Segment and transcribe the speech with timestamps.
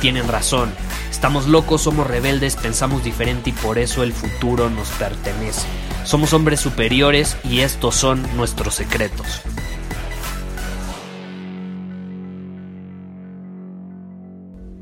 [0.00, 0.72] tienen razón.
[1.10, 5.66] Estamos locos, somos rebeldes, pensamos diferente y por eso el futuro nos pertenece.
[6.04, 9.42] Somos hombres superiores y estos son nuestros secretos.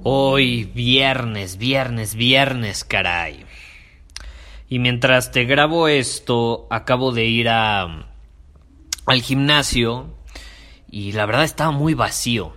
[0.02, 3.44] Hoy viernes, viernes, viernes, caray.
[4.68, 8.06] Y mientras te grabo esto, acabo de ir a
[9.06, 10.14] al gimnasio
[10.90, 12.52] y la verdad estaba muy vacío.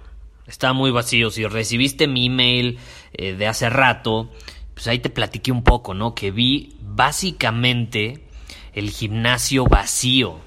[0.50, 1.30] Estaba muy vacío.
[1.30, 2.80] Si recibiste mi email
[3.14, 4.32] eh, de hace rato,
[4.74, 6.16] pues ahí te platiqué un poco, ¿no?
[6.16, 8.26] Que vi básicamente
[8.74, 10.40] el gimnasio vacío.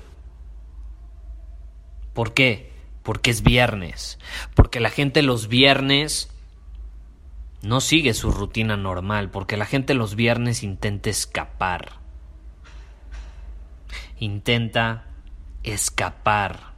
[2.14, 2.72] ¿Por qué?
[3.04, 4.18] Porque es viernes.
[4.54, 6.28] Porque la gente los viernes
[7.62, 11.92] no sigue su rutina normal, porque la gente los viernes intenta escapar.
[14.18, 15.04] Intenta
[15.62, 16.71] escapar.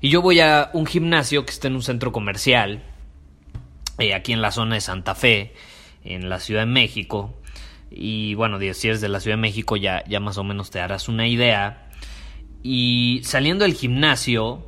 [0.00, 2.82] Y yo voy a un gimnasio que está en un centro comercial,
[3.98, 5.54] eh, aquí en la zona de Santa Fe,
[6.04, 7.40] en la Ciudad de México.
[7.90, 10.80] Y bueno, si eres de la Ciudad de México ya, ya más o menos te
[10.80, 11.90] harás una idea.
[12.62, 14.66] Y saliendo del gimnasio,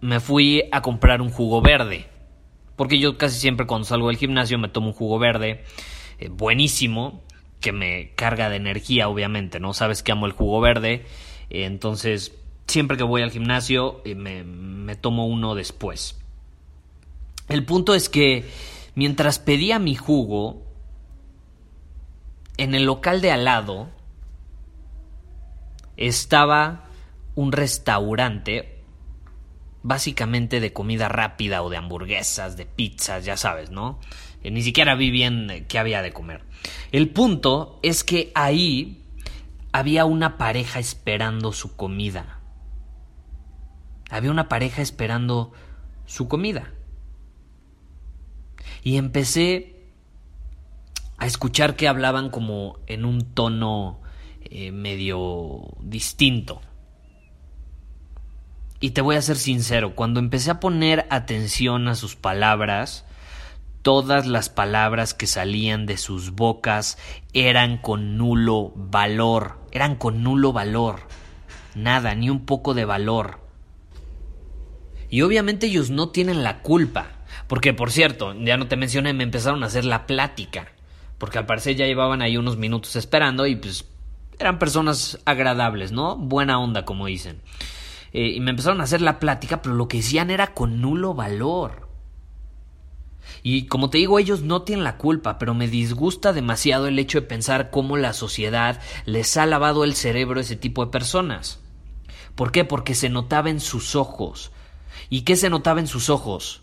[0.00, 2.06] me fui a comprar un jugo verde.
[2.76, 5.64] Porque yo casi siempre cuando salgo del gimnasio me tomo un jugo verde
[6.18, 7.24] eh, buenísimo,
[7.60, 9.74] que me carga de energía, obviamente, ¿no?
[9.74, 11.04] Sabes que amo el jugo verde.
[11.50, 12.37] Entonces,
[12.68, 16.18] siempre que voy al gimnasio, eh, me, me tomo uno después.
[17.48, 18.48] El punto es que
[18.94, 20.62] mientras pedía mi jugo,
[22.58, 23.88] en el local de al lado
[25.96, 26.84] estaba
[27.34, 28.82] un restaurante
[29.82, 34.00] básicamente de comida rápida o de hamburguesas, de pizzas, ya sabes, ¿no?
[34.42, 36.42] Eh, ni siquiera vi bien eh, qué había de comer.
[36.92, 39.04] El punto es que ahí
[39.72, 42.37] había una pareja esperando su comida.
[44.10, 45.52] Había una pareja esperando
[46.06, 46.72] su comida.
[48.82, 49.78] Y empecé
[51.18, 54.00] a escuchar que hablaban como en un tono
[54.42, 56.60] eh, medio distinto.
[58.80, 63.04] Y te voy a ser sincero, cuando empecé a poner atención a sus palabras,
[63.82, 66.96] todas las palabras que salían de sus bocas
[67.32, 71.08] eran con nulo valor, eran con nulo valor.
[71.74, 73.47] Nada, ni un poco de valor.
[75.10, 77.12] Y obviamente ellos no tienen la culpa,
[77.46, 80.72] porque por cierto, ya no te mencioné, me empezaron a hacer la plática,
[81.18, 83.86] porque al parecer ya llevaban ahí unos minutos esperando y pues
[84.38, 86.16] eran personas agradables, ¿no?
[86.16, 87.40] Buena onda, como dicen.
[88.12, 91.14] Eh, y me empezaron a hacer la plática, pero lo que decían era con nulo
[91.14, 91.88] valor.
[93.42, 97.20] Y como te digo, ellos no tienen la culpa, pero me disgusta demasiado el hecho
[97.20, 101.60] de pensar cómo la sociedad les ha lavado el cerebro a ese tipo de personas.
[102.34, 102.64] ¿Por qué?
[102.64, 104.52] Porque se notaba en sus ojos.
[105.10, 106.62] ¿Y qué se notaba en sus ojos?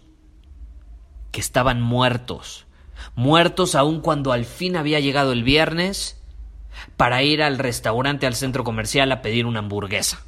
[1.32, 2.66] Que estaban muertos.
[3.16, 6.22] Muertos aun cuando al fin había llegado el viernes
[6.98, 10.24] para ir al restaurante, al centro comercial a pedir una hamburguesa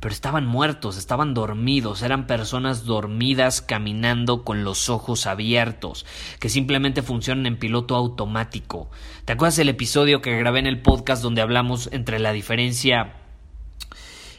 [0.00, 6.06] pero estaban muertos, estaban dormidos, eran personas dormidas caminando con los ojos abiertos,
[6.40, 8.90] que simplemente funcionan en piloto automático.
[9.26, 13.12] ¿Te acuerdas el episodio que grabé en el podcast donde hablamos entre la diferencia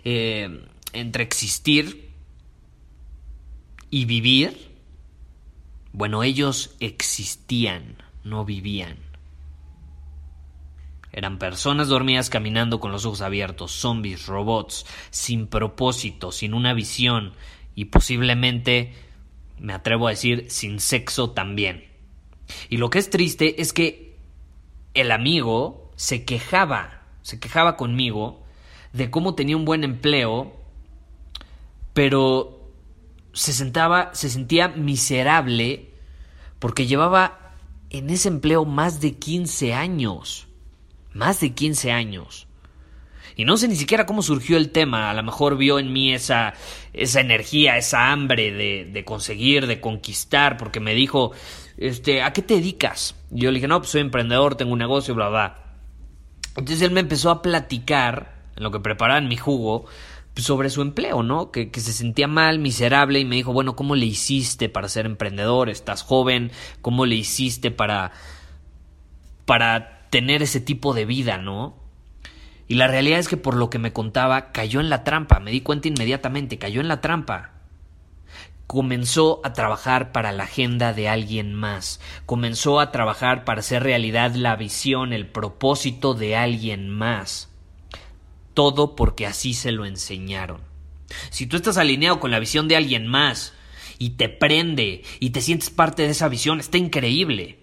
[0.04, 2.11] eh, entre existir
[3.92, 4.72] y vivir?
[5.94, 8.98] Bueno, ellos existían, no vivían.
[11.12, 17.34] Eran personas dormidas caminando con los ojos abiertos, zombies, robots, sin propósito, sin una visión
[17.76, 18.94] y posiblemente,
[19.60, 21.86] me atrevo a decir, sin sexo también.
[22.70, 24.16] Y lo que es triste es que
[24.94, 28.42] el amigo se quejaba, se quejaba conmigo
[28.94, 30.56] de cómo tenía un buen empleo,
[31.94, 32.61] pero
[33.34, 35.92] se sentaba, se sentía miserable
[36.60, 37.56] porque llevaba
[37.90, 40.48] en ese empleo más de 15 años
[41.14, 42.48] más de 15 años.
[43.36, 46.14] Y no sé ni siquiera cómo surgió el tema, a lo mejor vio en mí
[46.14, 46.54] esa,
[46.94, 51.32] esa energía, esa hambre de, de conseguir, de conquistar, porque me dijo,
[51.78, 53.16] este, ¿a qué te dedicas?
[53.30, 55.78] Yo le dije, no, pues soy emprendedor, tengo un negocio, bla, bla.
[56.58, 59.86] Entonces él me empezó a platicar, en lo que preparaba en mi jugo,
[60.36, 61.52] sobre su empleo, ¿no?
[61.52, 65.06] Que, que, se sentía mal, miserable, y me dijo, bueno, ¿cómo le hiciste para ser
[65.06, 65.70] emprendedor?
[65.70, 66.52] Estás joven,
[66.82, 68.12] ¿cómo le hiciste para.
[69.46, 71.78] para tener ese tipo de vida, ¿no?
[72.68, 75.52] Y la realidad es que por lo que me contaba, cayó en la trampa, me
[75.52, 77.52] di cuenta inmediatamente, cayó en la trampa
[78.72, 84.32] comenzó a trabajar para la agenda de alguien más, comenzó a trabajar para hacer realidad
[84.34, 87.51] la visión, el propósito de alguien más.
[88.62, 90.62] Todo porque así se lo enseñaron.
[91.32, 93.54] Si tú estás alineado con la visión de alguien más
[93.98, 97.58] y te prende y te sientes parte de esa visión, está increíble.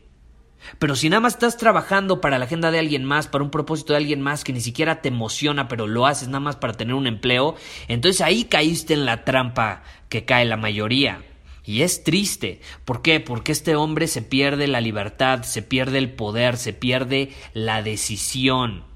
[0.80, 3.92] Pero si nada más estás trabajando para la agenda de alguien más, para un propósito
[3.92, 6.96] de alguien más que ni siquiera te emociona, pero lo haces nada más para tener
[6.96, 7.54] un empleo,
[7.86, 11.22] entonces ahí caíste en la trampa que cae la mayoría.
[11.64, 12.60] Y es triste.
[12.84, 13.20] ¿Por qué?
[13.20, 18.87] Porque este hombre se pierde la libertad, se pierde el poder, se pierde la decisión.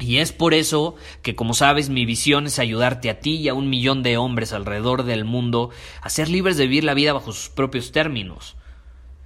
[0.00, 3.54] Y es por eso que, como sabes, mi visión es ayudarte a ti y a
[3.54, 5.70] un millón de hombres alrededor del mundo
[6.02, 8.56] a ser libres de vivir la vida bajo sus propios términos.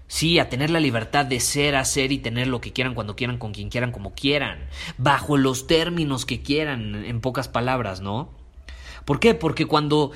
[0.08, 3.38] Sí, a tener la libertad de ser, hacer y tener lo que quieran cuando quieran,
[3.38, 4.66] con quien quieran, como quieran,
[4.98, 8.30] bajo los términos que quieran, en pocas palabras, ¿no?
[9.04, 9.34] ¿Por qué?
[9.34, 10.12] Porque cuando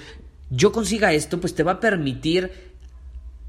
[0.50, 2.74] yo consiga esto, pues te va a permitir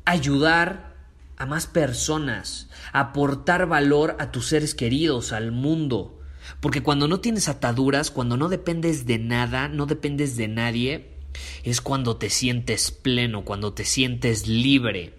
[0.05, 0.95] ayudar
[1.37, 6.16] a más personas, aportar valor a tus seres queridos, al mundo.
[6.59, 11.17] Porque cuando no tienes ataduras, cuando no dependes de nada, no dependes de nadie,
[11.63, 15.13] es cuando te sientes pleno, cuando te sientes libre.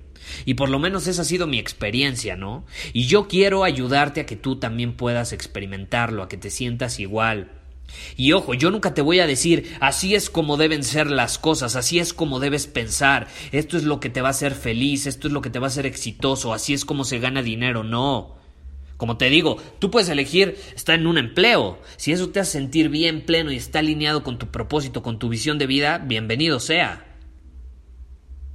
[0.44, 2.66] Y por lo menos esa ha sido mi experiencia, ¿no?
[2.92, 7.52] Y yo quiero ayudarte a que tú también puedas experimentarlo, a que te sientas igual.
[8.16, 11.74] Y ojo, yo nunca te voy a decir, así es como deben ser las cosas,
[11.74, 15.26] así es como debes pensar, esto es lo que te va a hacer feliz, esto
[15.26, 18.37] es lo que te va a hacer exitoso, así es como se gana dinero, no.
[18.98, 21.78] Como te digo, tú puedes elegir estar en un empleo.
[21.96, 25.28] Si eso te hace sentir bien pleno y está alineado con tu propósito, con tu
[25.28, 27.06] visión de vida, bienvenido sea.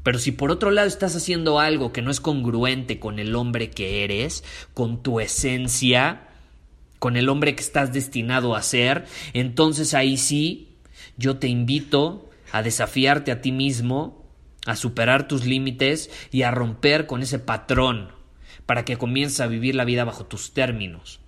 [0.04, 3.70] Pero si por otro lado estás haciendo algo que no es congruente con el hombre
[3.70, 4.44] que eres,
[4.74, 6.28] con tu esencia,
[7.00, 10.76] con el hombre que estás destinado a ser, entonces ahí sí
[11.16, 14.26] yo te invito a desafiarte a ti mismo,
[14.66, 18.23] a superar tus límites y a romper con ese patrón
[18.66, 21.20] para que comiences a vivir la vida bajo tus términos.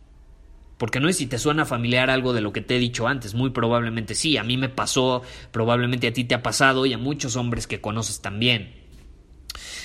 [0.77, 3.33] Porque no es si te suena familiar algo de lo que te he dicho antes,
[3.33, 5.21] muy probablemente sí, a mí me pasó,
[5.51, 8.73] probablemente a ti te ha pasado y a muchos hombres que conoces también.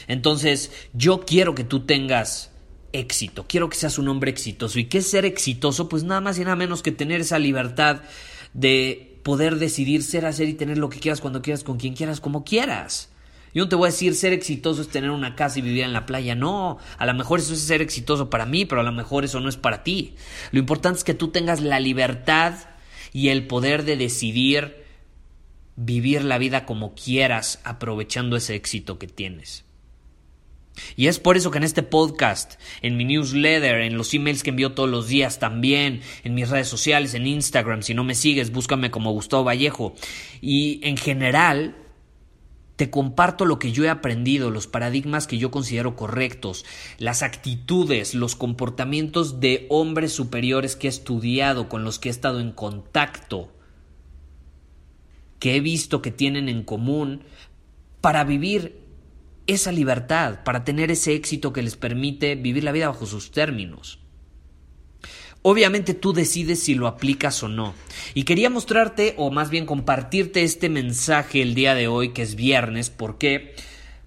[0.09, 2.51] Entonces, yo quiero que tú tengas
[2.93, 4.81] éxito, quiero que seas un hombre exitoso.
[4.81, 5.89] ¿Y qué es ser exitoso?
[5.89, 8.03] Pues nada más y nada menos que tener esa libertad
[8.53, 12.21] de poder decidir ser, hacer y tener lo que quieras cuando quieras, con quien quieras,
[12.21, 13.11] como quieras.
[13.55, 15.93] Yo no te voy a decir ser exitoso es tener una casa y vivir en
[15.93, 16.35] la playa.
[16.35, 19.41] No, a lo mejor eso es ser exitoso para mí, pero a lo mejor eso
[19.41, 20.15] no es para ti.
[20.53, 22.55] Lo importante es que tú tengas la libertad
[23.13, 24.85] y el poder de decidir
[25.77, 29.65] vivir la vida como quieras, aprovechando ese éxito que tienes.
[30.97, 34.51] Y es por eso que en este podcast, en mi newsletter, en los emails que
[34.51, 38.53] envío todos los días también, en mis redes sociales, en Instagram, si no me sigues,
[38.53, 39.95] búscame como Gustavo Vallejo.
[40.41, 41.77] Y en general,
[42.81, 46.65] te comparto lo que yo he aprendido, los paradigmas que yo considero correctos,
[46.97, 52.41] las actitudes, los comportamientos de hombres superiores que he estudiado, con los que he estado
[52.41, 53.53] en contacto,
[55.39, 57.21] que he visto que tienen en común
[58.01, 58.81] para vivir
[59.47, 63.99] esa libertad, para tener ese éxito que les permite vivir la vida bajo sus términos.
[65.43, 67.75] Obviamente tú decides si lo aplicas o no.
[68.13, 72.35] Y quería mostrarte, o más bien compartirte este mensaje el día de hoy, que es
[72.35, 72.91] viernes.
[72.91, 73.55] ¿Por qué?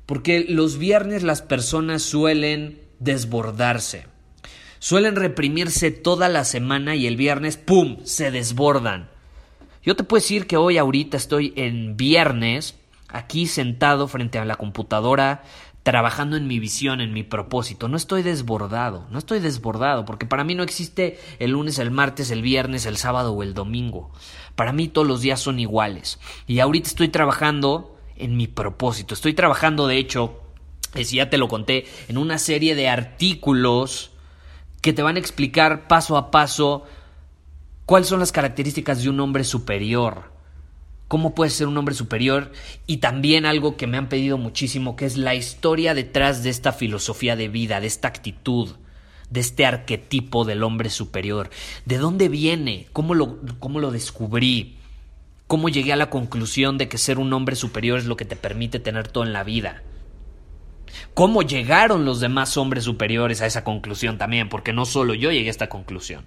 [0.06, 4.06] Porque los viernes las personas suelen desbordarse.
[4.78, 9.10] Suelen reprimirse toda la semana y el viernes, ¡pum!, se desbordan.
[9.82, 12.75] Yo te puedo decir que hoy ahorita estoy en viernes,
[13.08, 15.44] aquí sentado frente a la computadora,
[15.84, 17.90] trabajando en mi visión, en mi propósito.
[17.90, 22.32] No estoy desbordado, no estoy desbordado, porque para mí no existe el lunes, el martes,
[22.32, 24.12] el viernes, el sábado o el domingo.
[24.56, 26.20] Para mí todos los días son iguales.
[26.48, 29.13] Y ahorita estoy trabajando en mi propósito.
[29.13, 30.40] Estoy trabajando, de hecho,
[30.96, 34.12] si ya te lo conté, en una serie de artículos
[34.82, 36.86] que te van a explicar paso a paso
[37.86, 40.33] cuáles son las características de un hombre superior
[41.07, 42.51] cómo puedes ser un hombre superior
[42.88, 46.72] y también algo que me han pedido muchísimo, que es la historia detrás de esta
[46.72, 48.69] filosofía de vida, de esta actitud,
[49.29, 51.50] de este arquetipo del hombre superior.
[51.86, 52.88] ¿De dónde viene?
[52.93, 54.77] ¿Cómo lo, cómo lo descubrí?
[55.48, 58.36] ¿Cómo llegué a la conclusión de que ser un hombre superior es lo que te
[58.36, 59.83] permite tener todo en la vida?
[61.13, 64.50] ¿Cómo llegaron los demás hombres superiores a esa conclusión también?
[64.50, 66.25] Porque no solo yo llegué a esta conclusión.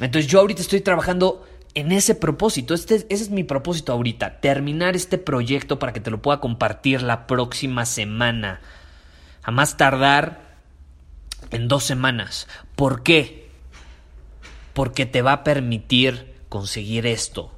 [0.00, 1.44] Entonces yo ahorita estoy trabajando
[1.78, 2.74] en ese propósito.
[2.74, 4.40] Este, ese es mi propósito ahorita.
[4.40, 8.60] Terminar este proyecto para que te lo pueda compartir la próxima semana.
[9.44, 10.58] A más tardar
[11.52, 12.48] en dos semanas.
[12.74, 13.48] ¿Por qué?
[14.74, 17.52] Porque te va a permitir conseguir esto.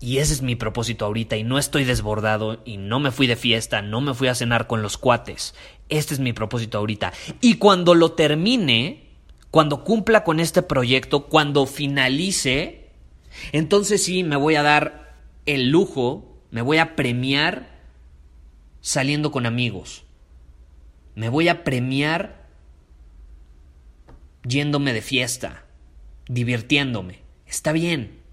[0.00, 3.36] Y ese es mi propósito ahorita y no estoy desbordado y no me fui de
[3.36, 5.54] fiesta, no me fui a cenar con los cuates.
[5.88, 7.14] Este es mi propósito ahorita.
[7.40, 9.12] Y cuando lo termine,
[9.50, 12.83] cuando cumpla con este proyecto, cuando finalice,
[13.52, 15.14] entonces sí me voy a dar
[15.46, 17.80] el lujo, me voy a premiar
[18.80, 20.04] saliendo con amigos.
[21.14, 22.48] Me voy a premiar
[24.46, 25.64] yéndome de fiesta,
[26.28, 27.20] divirtiéndome.
[27.46, 28.24] Está bien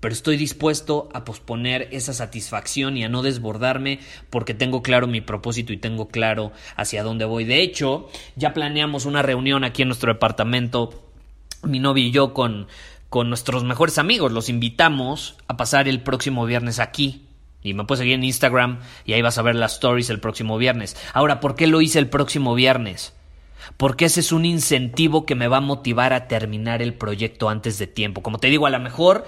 [0.00, 3.98] pero estoy dispuesto a posponer esa satisfacción y a no desbordarme
[4.30, 7.44] porque tengo claro mi propósito y tengo claro hacia dónde voy.
[7.44, 11.10] De hecho, ya planeamos una reunión aquí en nuestro departamento,
[11.62, 12.68] mi novia y yo con,
[13.08, 14.32] con nuestros mejores amigos.
[14.32, 17.22] Los invitamos a pasar el próximo viernes aquí.
[17.62, 20.56] Y me puedes seguir en Instagram y ahí vas a ver las stories el próximo
[20.56, 20.96] viernes.
[21.12, 23.12] Ahora, ¿por qué lo hice el próximo viernes?
[23.76, 27.78] Porque ese es un incentivo que me va a motivar a terminar el proyecto antes
[27.78, 28.22] de tiempo.
[28.22, 29.24] Como te digo, a lo mejor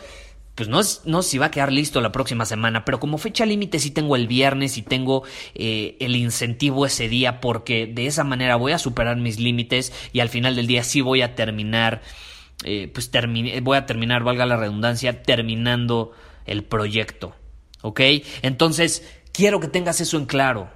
[0.59, 3.47] pues no, es, no si va a quedar listo la próxima semana, pero como fecha
[3.47, 5.23] límite sí tengo el viernes y tengo
[5.55, 10.19] eh, el incentivo ese día porque de esa manera voy a superar mis límites y
[10.19, 12.03] al final del día sí voy a terminar,
[12.65, 13.11] eh, pues
[13.63, 16.13] voy a terminar, valga la redundancia, terminando
[16.45, 17.35] el proyecto,
[17.83, 18.01] ¿ok?
[18.43, 20.71] Entonces, quiero que tengas eso en claro.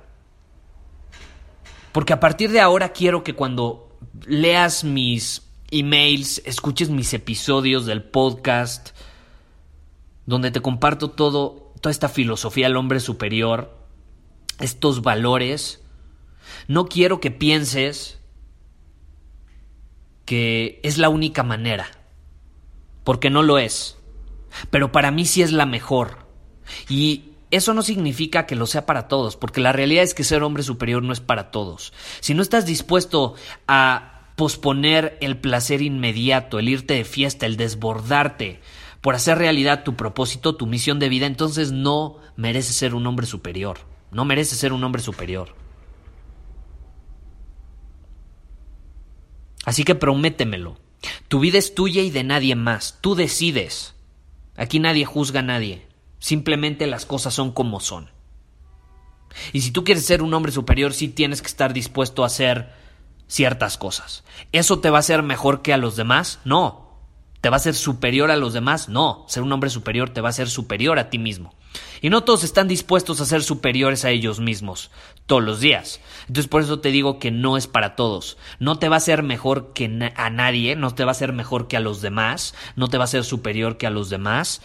[1.92, 8.02] Porque a partir de ahora quiero que cuando leas mis emails, escuches mis episodios del
[8.02, 8.90] podcast,
[10.24, 13.76] donde te comparto todo, toda esta filosofía del hombre superior,
[14.60, 15.82] estos valores.
[16.68, 18.22] No quiero que pienses
[20.32, 21.90] que es la única manera,
[23.04, 23.98] porque no lo es.
[24.70, 26.26] Pero para mí sí es la mejor.
[26.88, 30.42] Y eso no significa que lo sea para todos, porque la realidad es que ser
[30.42, 31.92] hombre superior no es para todos.
[32.20, 33.34] Si no estás dispuesto
[33.68, 38.62] a posponer el placer inmediato, el irte de fiesta, el desbordarte,
[39.02, 43.26] por hacer realidad tu propósito, tu misión de vida, entonces no mereces ser un hombre
[43.26, 43.80] superior.
[44.10, 45.62] No mereces ser un hombre superior.
[49.64, 50.78] Así que prométemelo.
[51.28, 52.99] Tu vida es tuya y de nadie más.
[53.00, 53.95] Tú decides.
[54.57, 55.87] Aquí nadie juzga a nadie.
[56.19, 58.11] Simplemente las cosas son como son.
[59.52, 62.73] Y si tú quieres ser un hombre superior, sí tienes que estar dispuesto a hacer
[63.26, 64.25] ciertas cosas.
[64.52, 66.40] ¿Eso te va a hacer mejor que a los demás?
[66.45, 66.91] No.
[67.42, 68.88] ¿Te va a ser superior a los demás?
[68.88, 71.52] No, ser un hombre superior te va a ser superior a ti mismo.
[72.00, 74.92] Y no todos están dispuestos a ser superiores a ellos mismos
[75.26, 76.00] todos los días.
[76.28, 78.38] Entonces por eso te digo que no es para todos.
[78.61, 81.66] No te va a ser mejor que a nadie, no te va a ser mejor
[81.66, 84.62] que a los demás, no te va a ser superior que a los demás,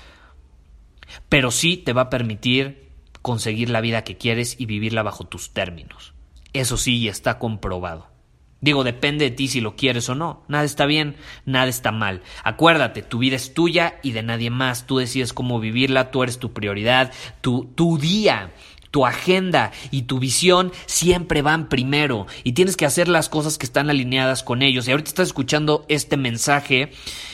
[1.30, 2.92] pero sí te va a permitir
[3.24, 6.14] conseguir la vida que quieres y vivirla bajo tus términos.
[6.54, 8.17] Eso sí, está comprobado.
[8.60, 10.44] Digo, depende de ti si lo quieres o no.
[10.48, 12.22] Nada está bien, nada está mal.
[12.44, 14.88] Acuérdate, tu vida es tuya y de nadie más.
[14.88, 17.12] Tú decides cómo vivirla, tú eres tu prioridad,
[17.42, 18.52] tu, tu día
[18.90, 23.66] tu agenda y tu visión siempre van primero y tienes que hacer las cosas que
[23.66, 24.88] están alineadas con ellos.
[24.88, 26.92] Y ahorita estás escuchando este mensaje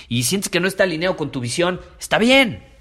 [0.09, 2.72] y sientes que no está alineado con tu visión, está bien.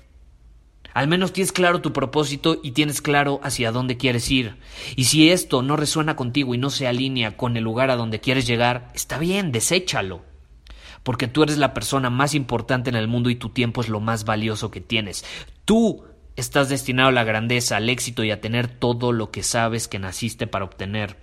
[0.95, 4.57] Al menos tienes claro tu propósito y tienes claro hacia dónde quieres ir.
[4.97, 8.21] Y si esto no resuena contigo y no se alinea con el lugar a donde
[8.21, 10.23] quieres llegar, está bien, deséchalo.
[11.03, 14.01] Porque tú eres la persona más importante en el mundo y tu tiempo es lo
[14.01, 15.25] más valioso que tienes.
[15.65, 16.05] Tú
[16.37, 19.99] estás destinado a la grandeza, al éxito y a tener todo lo que sabes que
[19.99, 21.17] naciste para obtener.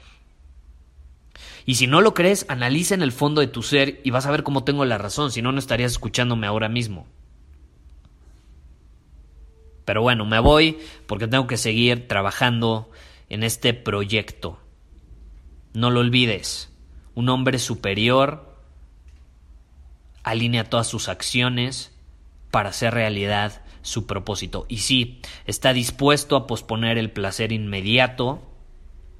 [1.65, 4.31] Y si no lo crees, analiza en el fondo de tu ser y vas a
[4.31, 7.07] ver cómo tengo la razón, si no, no estarías escuchándome ahora mismo.
[9.89, 10.77] Pero bueno, me voy
[11.07, 12.91] porque tengo que seguir trabajando
[13.27, 14.59] en este proyecto.
[15.73, 16.71] No lo olvides,
[17.15, 18.55] un hombre superior
[20.21, 21.91] alinea todas sus acciones
[22.51, 24.67] para hacer realidad su propósito.
[24.69, 28.43] Y sí, está dispuesto a posponer el placer inmediato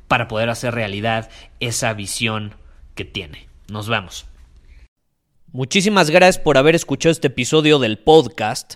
[0.08, 2.54] para poder hacer realidad esa visión
[2.94, 3.50] que tiene.
[3.70, 4.28] Nos vemos.
[5.52, 8.76] Muchísimas gracias por haber escuchado este episodio del podcast.